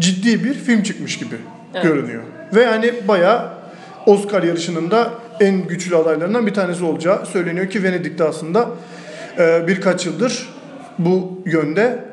[0.00, 1.34] ciddi bir film çıkmış gibi
[1.74, 1.84] Evet.
[1.84, 2.22] görünüyor.
[2.54, 3.50] Ve yani bayağı
[4.06, 8.70] Oscar yarışının da en güçlü adaylarından bir tanesi olacağı söyleniyor ki Venedik'te aslında
[9.38, 10.48] e, birkaç yıldır
[10.98, 12.04] bu yönde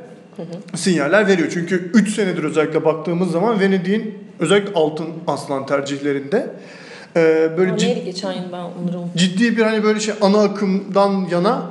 [0.76, 1.48] sinyaller veriyor.
[1.54, 6.48] Çünkü 3 senedir özellikle baktığımız zaman Venedik'in özellikle altın aslan tercihlerinde
[7.16, 9.12] e, böyle cid- neydi geçen yıl ben onları unuttum.
[9.16, 11.62] ciddi bir hani böyle şey ana akımdan yana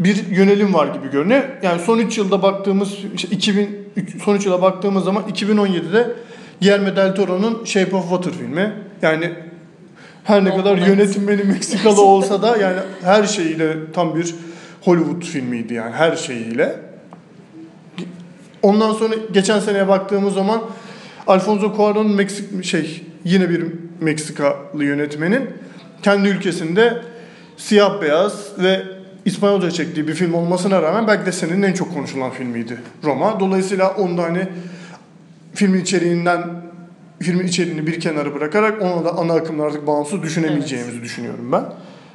[0.00, 1.42] bir yönelim var gibi görünüyor.
[1.62, 6.12] Yani son 3 yılda baktığımız işte 2000 üç- son 3 yıla baktığımız zaman 2017'de
[6.60, 8.72] Guillermo del Toro'nun Shape of Water filmi.
[9.02, 9.32] Yani
[10.24, 14.34] her ne No kadar yönetmeni Meksikalı olsa da yani her şeyiyle tam bir
[14.80, 16.76] Hollywood filmiydi yani her şeyiyle.
[18.62, 20.62] Ondan sonra geçen seneye baktığımız zaman
[21.26, 23.64] Alfonso Cuarón'un Meksik şey yine bir
[24.00, 25.50] Meksikalı yönetmenin
[26.02, 27.02] kendi ülkesinde
[27.56, 28.82] siyah beyaz ve
[29.24, 33.40] İspanyolca çektiği bir film olmasına rağmen belki de senenin en çok konuşulan filmiydi Roma.
[33.40, 34.48] Dolayısıyla onda hani
[35.54, 36.44] filmin içeriğinden
[37.20, 41.64] filmin içeriğini bir kenara bırakarak ona da ana akımla artık bağımsız düşünemeyeceğimizi düşünüyorum ben.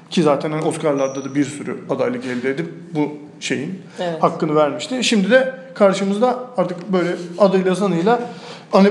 [0.09, 4.23] Ki zaten hani Oscar'larda da bir sürü adaylık elde edip bu şeyin Evet.
[4.23, 5.03] hakkını vermişti.
[5.03, 8.21] Şimdi de karşımızda artık böyle adıyla sanıyla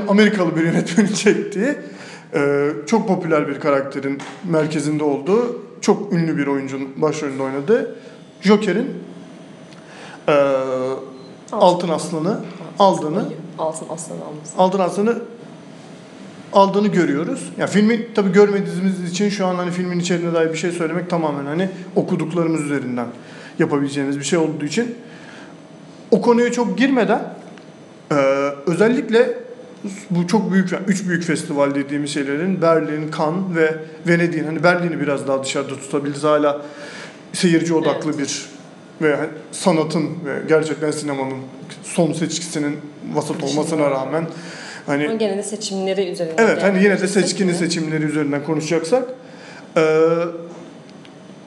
[0.08, 1.74] Amerikalı bir yönetmenin çektiği
[2.34, 7.96] e, çok popüler bir karakterin merkezinde olduğu çok ünlü bir oyuncunun başrolünde oynadığı
[8.40, 8.90] Joker'in
[10.28, 10.34] eee,
[11.52, 12.40] Altın Aslan'ı
[12.78, 13.24] aldığını
[13.58, 14.18] Altın aslanı.
[14.58, 15.18] Altın Aslan'ı
[16.52, 17.52] aldığını görüyoruz.
[17.58, 21.46] Ya filmi tabii görmediğimiz için şu an hani filmin içeriğine dair bir şey söylemek tamamen
[21.46, 23.06] hani okuduklarımız üzerinden
[23.58, 24.94] yapabileceğimiz bir şey olduğu için
[26.10, 27.34] o konuya çok girmeden
[28.10, 28.16] eee,
[28.66, 29.34] özellikle
[30.10, 33.74] bu çok büyük, yani üç büyük festival dediğimiz şeylerin Berlin, Cannes ve
[34.08, 36.62] Venedik'in hani Berlin'i biraz daha dışarıda tutabiliriz hala
[37.32, 38.18] seyirci odaklı Evet.
[38.18, 38.46] bir
[39.02, 39.16] ve
[39.52, 41.38] sanatın ve gerçekten sinemanın
[41.82, 42.76] son seçkisinin
[43.14, 44.26] vasat olmasına rağmen
[44.86, 46.44] hani Ama gene de seçimleri üzerinden.
[46.44, 49.04] Evet hani yine de seçkinin seçimleri üzerinden konuşacaksak
[49.76, 49.84] eee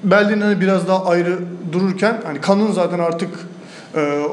[0.04, 1.40] Berlin hani biraz daha ayrı
[1.72, 3.30] dururken hani Cannes'ın zaten artık
[3.96, 4.24] eee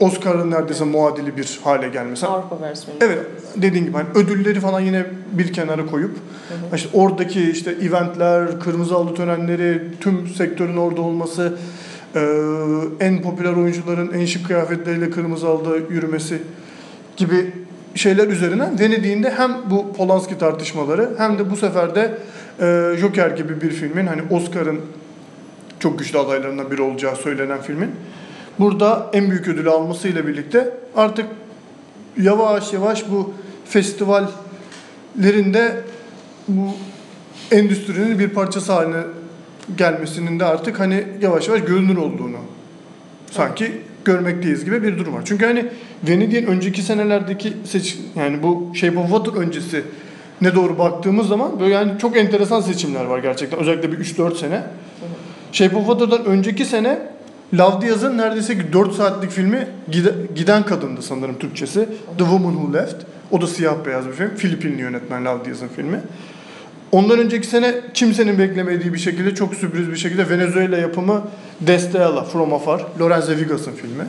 [0.00, 2.26] Oscar'ın neredeyse muadili bir hale gelmesi.
[2.26, 2.98] Avrupa versiyonu.
[3.02, 3.18] Evet
[3.56, 6.16] dediğin gibi hani ödülleri falan yine bir kenara koyup
[6.74, 11.52] işte oradaki işte eventler, kırmızı halı törenleri, tüm sektörün orada olması,
[12.14, 12.22] eee,
[13.00, 16.42] en popüler oyuncuların en şık kıyafetleriyle kırmızı halıda yürümesi
[17.16, 17.52] gibi
[17.94, 22.18] şeyler üzerinden Venedik'in de hem bu Polanski tartışmaları hem de bu sefer de
[22.60, 24.80] eee, Joker gibi bir filmin hani Oscar'ın
[25.80, 27.90] çok güçlü adaylarından biri olacağı söylenen filmin
[28.58, 31.26] burada en büyük ödülü almasıyla birlikte artık
[32.22, 33.32] yavaş yavaş bu
[33.64, 35.80] festivallerinde
[36.48, 36.68] bu
[37.52, 39.02] endüstrinin bir parçası haline
[39.76, 42.38] gelmesinin de artık hani yavaş yavaş görünür olduğunu
[43.30, 43.72] sanki
[44.04, 45.22] görmekteyiz gibi bir durum var.
[45.24, 45.66] Çünkü hani
[46.08, 49.82] Venedik'in önceki senelerdeki seç yani bu Shape of Water öncesi
[50.40, 53.60] ne doğru baktığımız zaman böyle yani çok enteresan seçimler var gerçekten.
[53.60, 54.62] Özellikle bir 3-4 sene.
[55.52, 56.98] Shape of Water'dan önceki sene
[57.58, 61.88] Love Diaz'ın neredeyse ki 4 saatlik filmi Gide- Giden Kadındı sanırım Türkçesi.
[62.18, 62.96] The Woman Who Left.
[63.30, 64.34] O da siyah beyaz bir film.
[64.36, 66.00] Filipinli yönetmen Love Diaz'ın filmi.
[66.92, 71.22] Ondan önceki sene kimsenin beklemediği bir şekilde çok sürpriz bir şekilde Venezuela yapımı
[71.60, 72.84] Destella From Afar.
[73.00, 74.04] Lorenzo Vigas'ın filmi.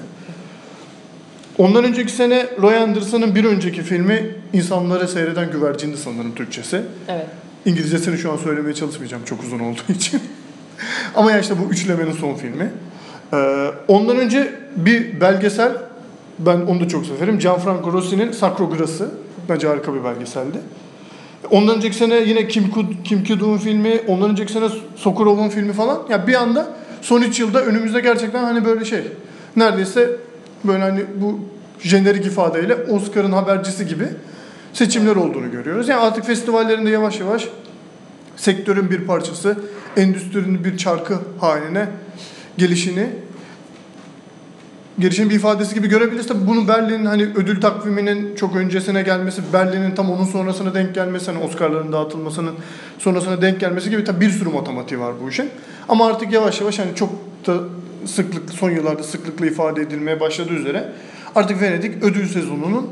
[1.58, 6.82] Ondan önceki sene Roy Anderson'ın bir önceki filmi İnsanları Seyreden Güvercindi sanırım Türkçesi.
[7.08, 7.26] Evet.
[7.66, 10.22] İngilizcesini şu an söylemeye çalışmayacağım çok uzun olduğu için.
[11.16, 12.72] Ama ya işte bu üçlemenin son filmi.
[13.34, 15.72] Ee, ondan önce bir belgesel,
[16.40, 17.40] ben onu da çok severim.
[17.40, 19.12] Gianfranco Rossi'nin Sacro Gras'ı.
[19.50, 20.58] Bence harika bir belgeseldi.
[21.52, 22.64] Ondan önceki sene yine Kim,
[23.04, 24.66] Kim Ki-duk'un filmi, ondan önceki sene
[24.96, 26.00] Sokurov'un filmi falan.
[26.10, 26.68] Ya bir anda
[27.02, 29.02] son 3 yılda önümüzde gerçekten hani böyle şey.
[29.56, 30.10] Neredeyse
[30.64, 31.40] böyle hani bu
[31.80, 34.08] jenerik ifadeyle Oscar'ın habercisi gibi
[34.74, 35.90] seçimler olduğunu görüyoruz.
[35.90, 37.48] Yani artık festivallerinde yavaş yavaş
[38.36, 39.58] sektörün bir parçası,
[39.98, 41.88] endüstrinin bir çarkı haline
[42.58, 43.08] gelişini
[45.00, 46.28] gelişin bir ifadesi gibi görebiliriz.
[46.28, 51.32] Tabii bunu Berlin'in hani ödül takviminin çok öncesine gelmesi, Berlin'in tam onun sonrasına denk gelmesi,
[51.32, 52.56] hani Oscar'ların dağıtılmasının
[53.00, 55.50] sonrasına denk gelmesi gibi tabii bir sürü matematiği var bu işin.
[55.90, 57.10] Ama artık yavaş yavaş hani çok
[57.48, 57.54] da
[58.06, 60.92] sıklıklı son yıllarda sıklıkla ifade edilmeye başladığı üzere
[61.36, 62.90] artık Venedik ödül sezonunun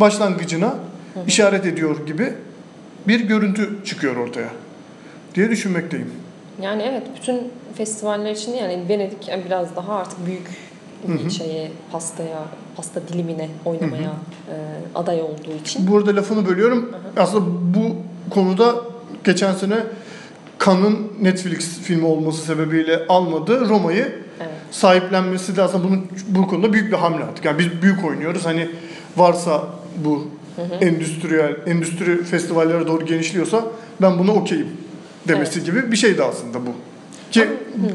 [0.00, 0.74] başlangıcına
[1.26, 2.32] işaret ediyor gibi
[3.08, 4.48] bir görüntü çıkıyor ortaya
[5.34, 6.10] diye düşünmekteyim.
[6.62, 7.40] Yani evet bütün
[7.78, 10.48] festivaller için yani Venedik yani biraz daha artık büyük
[11.08, 12.44] bir şeye pastaya
[12.76, 14.10] pasta dilimine oynamaya
[14.48, 14.54] e,
[14.94, 15.86] aday olduğu için.
[15.90, 16.92] Bu arada lafını bölüyorum.
[17.16, 17.96] Aslında bu
[18.30, 18.74] konuda
[19.24, 19.76] geçen sene
[20.64, 24.50] Cannes'ın Netflix filmi olması sebebiyle almadığı Roma'yı Evet.
[24.70, 27.44] sahiplenmesi de aslında bunun bu konuda büyük bir hamle attık.
[27.44, 28.46] Yani biz büyük oynuyoruz.
[28.46, 28.68] Hani
[29.16, 29.66] varsa
[30.04, 30.28] bu
[30.80, 33.64] endüstriyel endüstri festivallere doğru genişliyorsa
[34.02, 34.68] ben buna okeyim
[35.28, 36.70] demesi gibi bir şeydi aslında bu.
[37.30, 37.48] Ki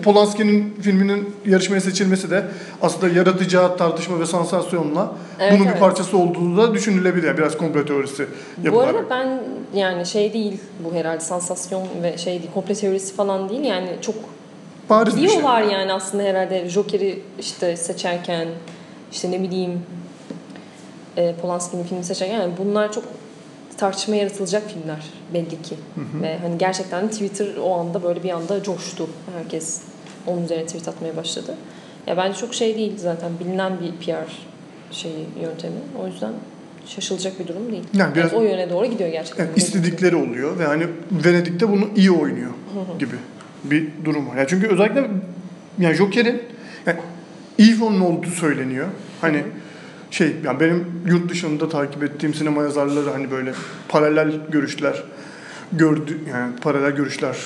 [0.03, 2.43] Polanski'nin filminin yarışmaya seçilmesi de
[2.81, 5.79] aslında yaratacağı tartışma ve sansasyonla Evet, bunun bir evet.
[5.79, 7.27] parçası olduğu da düşünülebilir.
[7.27, 8.95] Yani biraz komplo teorisi Bu yapılarak.
[8.95, 9.39] arada ben
[9.79, 14.15] yani şey değil bu herhalde sansasyon ve şey değil komple teorisi falan değil yani çok
[14.89, 15.27] Bariz bir şey.
[15.29, 18.47] biliyorlar yani aslında herhalde Joker'i işte seçerken
[19.11, 19.81] işte ne bileyim
[21.17, 23.03] e, Polanski'nin filmi seçerken yani bunlar çok
[23.77, 25.75] tartışma yaratılacak filmler belli ki.
[26.21, 29.07] Ve hani gerçekten Twitter o anda böyle bir anda coştu.
[29.37, 29.81] Herkes
[30.27, 31.55] onun üzerine tweet atmaya başladı.
[32.07, 34.31] Ya bence çok şey değil zaten bilinen bir PR
[34.91, 35.75] şeyi yöntemi.
[36.03, 36.33] O yüzden
[36.87, 37.83] şaşılacak bir durum değil.
[37.93, 39.45] Yani biraz- o yöne doğru gidiyor gerçekten.
[39.45, 42.51] Yani istedikleri oluyor ve hani Venedik'te bunu iyi oynuyor
[42.99, 43.15] gibi
[43.63, 44.35] bir durum var.
[44.37, 45.07] Yani çünkü özellikle
[45.79, 46.41] yani Joker'in
[46.85, 46.99] yani
[47.57, 48.87] iyi olduğu söyleniyor.
[49.21, 49.43] Hani
[50.13, 53.53] şey yani benim yurt dışında takip ettiğim sinema yazarları hani böyle
[53.89, 55.03] paralel görüşler
[55.71, 57.37] gördü yani paralel görüşler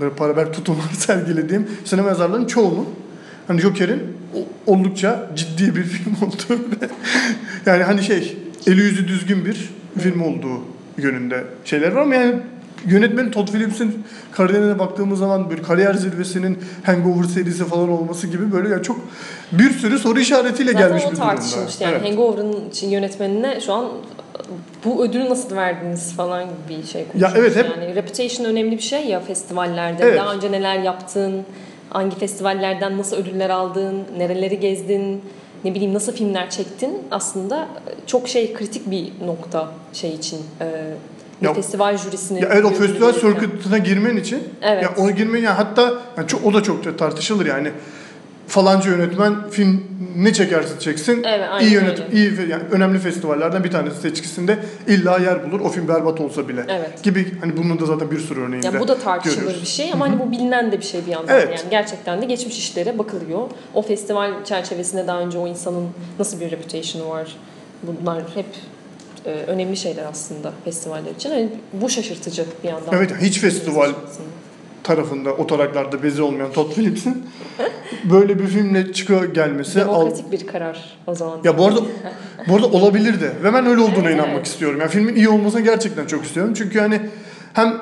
[0.00, 2.88] böyle paralel tutumlar sergilediğim sinema yazarlarının çoğunun
[3.48, 4.02] hani Joker'in
[4.66, 6.88] oldukça ciddi bir film olduğu ve
[7.66, 10.60] yani hani şey eli yüzü düzgün bir film olduğu
[10.98, 12.34] yönünde şeyler var ama yani
[12.86, 18.68] yönetmenin Todd Phillips'in kariyerine baktığımız zaman bir kariyer zirvesinin Hangover serisi falan olması gibi böyle
[18.68, 19.00] ya çok
[19.52, 21.24] bir sürü soru işaretiyle Zaten gelmiş bir durumda.
[21.26, 22.10] tartışılmıştı yani Evet.
[22.10, 23.88] Hangover'ın için yönetmenine şu an
[24.84, 27.38] bu ödülü nasıl verdiniz falan gibi bir şey Ya konuşuyoruz.
[27.38, 30.02] evet, hep- Yani reputation önemli bir şey ya festivallerde.
[30.04, 30.18] Evet.
[30.18, 31.42] Daha önce neler yaptın,
[31.90, 35.22] hangi festivallerden nasıl ödüller aldın, nereleri gezdin,
[35.64, 36.98] ne bileyim nasıl filmler çektin.
[37.10, 37.68] Aslında
[38.06, 40.38] çok şey kritik bir nokta şey için.
[40.60, 40.64] e,
[41.42, 42.40] Ya- festival jürisinin.
[42.42, 44.82] Ya evet o festival circuit'ına girmen için Evet.
[44.82, 47.72] ya ona girmen yani hatta yani çok, o da çok tartışılır yani
[48.46, 49.84] falanca yönetmen film
[50.16, 52.16] ne çekerse çeksin Evet, iyi yönetim öyle.
[52.16, 56.64] iyi yani önemli festivallerden bir tanesi seçkisinde illa yer bulur o film berbat olsa bile
[56.68, 57.02] Evet.
[57.02, 59.62] gibi hani bunun da zaten bir sürü örneğinde Yani bu da tartışılır görüyoruz.
[59.62, 61.34] bir şey ama hani bu bilinen de bir şey bir yandan.
[61.34, 61.48] Evet.
[61.58, 63.40] Yani gerçekten de geçmiş işlere bakılıyor.
[63.74, 67.36] O festival çerçevesinde daha önce o insanın nasıl bir reputation'ı var.
[67.82, 68.46] Bunlar hep
[69.26, 71.30] e, önemli şeyler aslında festivaller için.
[71.30, 72.94] Yani bu şaşırtıcı bir yandan.
[72.94, 73.92] Evet hiç festival
[74.82, 77.26] tarafında o taraklarda bezi olmayan Todd Phillips'in
[78.04, 81.40] böyle bir filmle çıkıyor gelmesi al, Demokratik bir karar o zaman.
[81.44, 81.80] Ya bu arada
[82.48, 84.80] bu arada olabilir de ve ben öyle olduğuna Evet, inanmak istiyorum.
[84.80, 86.54] Yani filmin iyi olmasını gerçekten çok istiyorum.
[86.56, 87.00] Çünkü hani
[87.52, 87.76] hem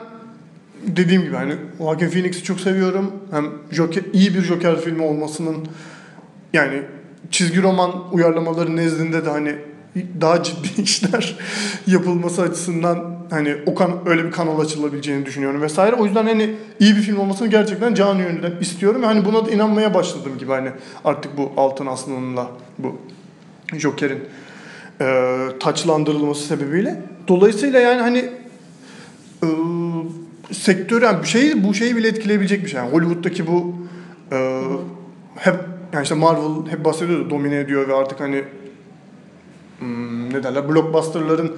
[0.86, 3.12] dediğim gibi hani Joaquin Phoenix'i çok seviyorum.
[3.30, 5.68] Hem Joker iyi bir Joker filmi olmasının
[6.52, 6.82] yani
[7.30, 9.56] çizgi roman uyarlamaları nezdinde de hani
[10.20, 11.36] daha ciddi işler
[11.86, 15.96] yapılması açısından hani o kan öyle bir kanal açılabileceğini düşünüyorum vesaire.
[15.96, 19.02] O yüzden hani iyi bir film olmasını gerçekten canı gönülden istiyorum.
[19.02, 20.70] Hani buna da inanmaya başladım gibi hani
[21.04, 22.98] artık bu Altın Aslan'ınla bu
[23.76, 24.24] Joker'in
[25.00, 27.02] e, taçlandırılması sebebiyle.
[27.28, 28.30] Dolayısıyla yani hani
[29.42, 29.48] e,
[30.52, 32.80] sektörü yani bir şeyi bu şeyi bile etkileyebilecek bir şey.
[32.80, 33.74] Yani Hollywood'daki bu
[34.32, 34.60] e,
[35.36, 35.54] hep
[35.92, 38.44] yani işte Marvel hep bahsediyor da domine ediyor ve artık hani
[39.78, 41.52] hmm, ne derler blockbusterların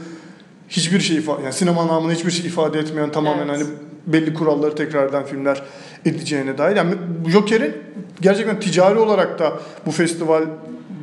[0.69, 3.61] hiçbir şey ifade yani sinema namına hiçbir şey ifade etmeyen tamamen Evet.
[3.61, 3.65] hani
[4.07, 5.63] belli kuralları tekrar eden filmler
[6.05, 6.77] edeceğine dair.
[6.77, 6.95] Yani
[7.29, 7.73] Joker'in
[8.21, 9.53] gerçekten ticari olarak da
[9.87, 10.49] bu festivalde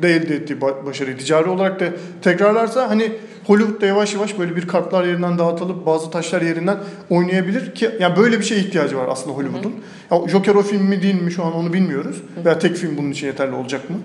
[0.02, 1.84] elde ettiği ba- başarıyı ticari olarak da
[2.22, 3.12] tekrarlarsa hani
[3.46, 6.76] Hollywood'da yavaş yavaş böyle bir kartlar yerinden dağıtılıp bazı taşlar yerinden
[7.10, 9.74] oynayabilir ki yani böyle bir şeye ihtiyacı var aslında Hollywood'un.
[10.10, 12.22] Ya Joker o film mi değil mi şu an onu bilmiyoruz.
[12.44, 13.96] Veya tek film bunun için yeterli olacak mı?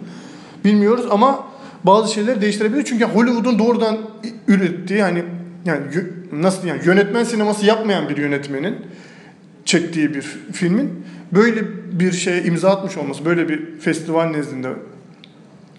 [0.65, 1.47] Bilmiyoruz ama
[1.83, 2.85] bazı şeyleri değiştirebilir.
[2.85, 3.97] Çünkü Hollywood'un doğrudan
[4.47, 5.23] ürettiği hani
[5.65, 5.81] yani
[6.31, 8.75] nasıl yani yönetmen sineması yapmayan bir yönetmenin
[9.65, 14.67] çektiği bir filmin böyle bir şeye imza atmış olması, böyle bir festival nezdinde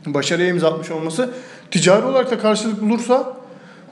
[0.06, 1.30] başarıya imza atmış olması
[1.70, 3.36] ticari olarak da karşılık bulursa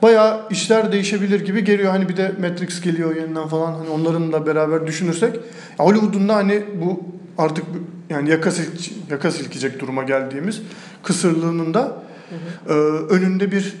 [0.01, 1.91] bayağı işler değişebilir gibi geliyor.
[1.91, 5.39] Hani bir de Matrix geliyor yeniden falan hani onların da beraber düşünürsek
[5.77, 7.03] Hollywood'un da hani bu
[7.41, 7.65] artık
[8.09, 10.61] yani yaka, silk, yaka silkecek duruma geldiğimiz
[11.03, 12.03] kısırlığının da
[12.69, 12.73] e,
[13.09, 13.73] önünde bir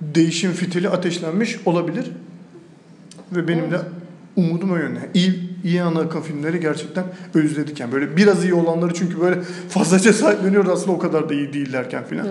[0.00, 2.10] değişim fitili ateşlenmiş olabilir.
[3.32, 3.80] Ve benim de
[4.36, 4.98] umudum o yönde.
[5.14, 7.80] İyi, iyi ana akım filmleri gerçekten özledik.
[7.80, 12.04] Yani böyle biraz iyi olanları çünkü böyle fazlaca sahipleniyoruz aslında o kadar da iyi değillerken
[12.04, 12.26] filan.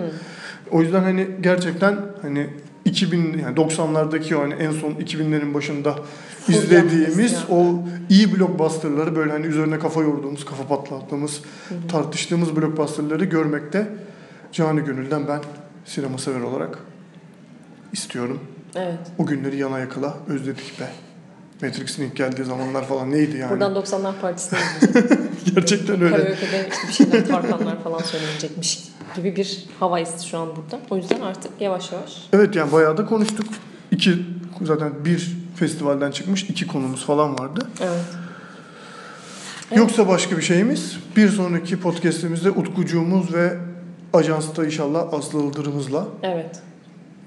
[0.72, 2.48] O yüzden hani gerçekten hani
[2.86, 5.96] 2000 yani 90'lardaki o hani en son 2000'lerin başında
[6.48, 11.42] izlediğimiz o iyi blockbusterları böyle hani üzerine kafa yorduğumuz, kafa patlattığımız,
[11.88, 13.88] tartıştığımız blockbusterları görmekte
[14.52, 15.42] canı gönülden ben
[15.86, 16.80] sinema sever olarak
[17.94, 18.40] istiyorum.
[18.76, 19.00] Evet.
[19.18, 20.90] O günleri yana yakala özledik be.
[21.62, 23.52] Matrix'in ilk geldiği zamanlar falan neydi yani?
[23.52, 24.60] Buradan 90'lar Partisi'ne.
[25.56, 26.18] Gerçekten öyle.
[26.18, 28.80] Karaoke'de işte bir şeyler Tarkanlar falan söylenecekmiş
[29.16, 30.80] gibi bir havayız şu an burada.
[30.90, 33.46] O yüzden artık yavaş yavaş Evet yani bayağı da konuştuk.
[33.92, 34.26] İki
[34.62, 37.68] zaten bir festivalden çıkmış iki konumuz falan vardı.
[37.82, 38.02] evet.
[39.76, 43.58] Yoksa başka bir şeyimiz bir sonraki podcast'imizde Utkucuğumuz ve
[44.14, 46.60] ajansta inşallah Aslı Ildırımızla Evet.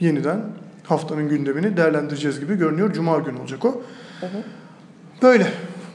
[0.00, 0.40] yeniden
[0.84, 2.92] haftanın gündemini değerlendireceğiz gibi görünüyor.
[2.92, 3.82] Cuma günü olacak o.
[4.20, 4.42] Hı hı.
[5.22, 5.46] Böyle.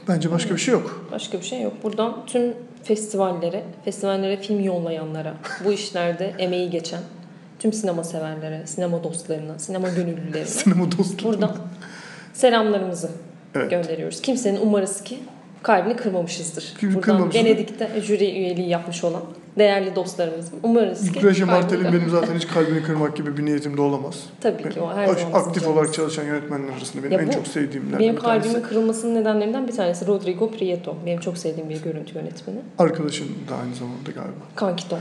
[0.08, 1.08] Bence başka bir şey yok.
[1.12, 1.72] Başka bir şey yok.
[1.82, 2.54] Buradan tüm
[2.84, 7.00] festivallere, festivallere film yollayanlara, bu işlerde emeği geçen
[7.58, 11.24] tüm sinema severlere, sinema dostlarına, sinema gönüllülerine Sinema dostu.
[11.28, 11.56] buradan
[12.32, 13.10] selamlarımızı
[13.54, 13.70] Evet.
[13.70, 14.20] gönderiyoruz.
[14.22, 15.18] Kimsenin umarız ki
[15.62, 16.74] kalbini kırmamışızdır.
[16.80, 17.44] Kim- Buradan kırmamışızdır.
[17.44, 19.22] Venedik'te jüri üyeliği yapmış olan
[19.60, 23.80] değerli dostlarımızın umarız ki kalbini- Martel'in benim zaten hiç kalbini kırmak gibi bir niyetim de
[23.80, 24.24] olamaz.
[24.40, 27.46] Tabii ki o her zaman Aktif olarak çalışan yönetmenler arasında benim Ya en bu çok
[27.46, 30.96] sevdiğimlerden Benim kalbimin kırılmasının nedenlerinden bir tanesi Rodrigo Prieto.
[31.06, 32.58] Benim çok sevdiğim bir görüntü yönetmeni.
[32.78, 34.44] Arkadaşım da aynı zamanda galiba.
[34.54, 34.98] Kankito.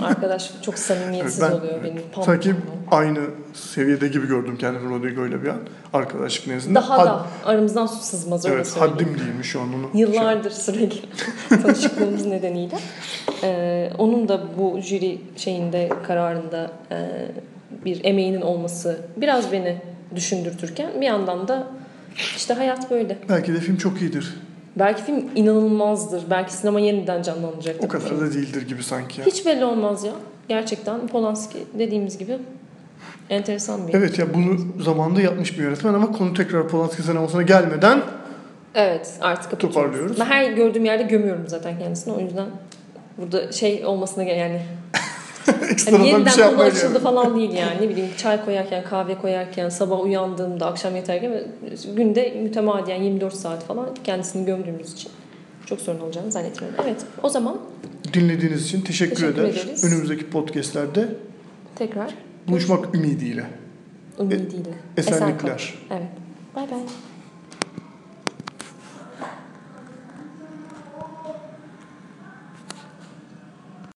[0.02, 2.02] Arkadaş çok samimiyetsiz Evet, ben- oluyor benim.
[2.12, 2.54] Pam Sanki
[2.90, 3.20] aynı
[3.54, 5.58] seviyede gibi gördüm kendimi Rodrigo ile bir an.
[5.96, 6.74] Arkadaşlık nezdinde.
[6.74, 8.92] Daha Had- da aramızdan su sızmaz öyle Evet söyleyeyim.
[8.92, 9.90] haddim değilmiş şu an onu.
[9.92, 10.98] şey- Yıllardır sürekli
[11.62, 12.76] tanışıklığımız nedeniyle.
[13.42, 16.96] Ee, onun da bu jüri şeyinde kararında e,
[17.84, 19.76] bir emeğinin olması biraz beni
[20.14, 21.66] düşündürtürken bir yandan da
[22.36, 23.18] İşte hayat böyle.
[23.28, 24.34] Belki de film çok iyidir.
[24.76, 26.22] Belki film inanılmazdır.
[26.30, 27.84] Belki sinema yeniden canlanacaktır.
[27.84, 29.20] O kadar da değildir gibi sanki.
[29.20, 29.26] ya.
[29.26, 30.12] Hiç belli olmaz ya.
[30.48, 32.38] Gerçekten Polanski dediğimiz gibi
[33.30, 33.94] enteresan bir.
[33.94, 38.02] Evet ya bunu zamanında yapmış bir yönetmen ama konu tekrar Polanski sinemasına gelmeden
[38.74, 40.20] Evet artık toparlıyoruz.
[40.20, 42.14] Ben her gördüğüm yerde gömüyorum zaten kendisini.
[42.14, 42.46] O yüzden
[43.18, 44.60] burada şey olmasına yani.
[45.70, 47.02] Ekstradan Hani bir yeniden şey konu açıldı gerek.
[47.02, 47.76] falan değil yani.
[47.80, 51.42] Ne bileyim çay koyarken, kahve koyarken, sabah uyandığımda, akşam yatarken
[51.96, 55.10] günde mütemadiyen 24 saat falan kendisini gömdüğümüz için
[55.66, 56.78] çok sorun olacağını zannetmiyorum.
[56.84, 57.58] Evet o zaman
[58.14, 59.48] Dinlediğiniz için teşekkür, Teşekkür eder.
[59.50, 59.84] ederiz.
[59.84, 61.08] Önümüzdeki podcastlerde
[61.76, 62.14] tekrar
[62.48, 63.46] buluşmak ümidiyle.
[64.20, 64.70] ümidiyle.
[64.96, 65.74] Esenlikler.
[65.90, 66.08] Evet.
[66.56, 66.80] Bay bay.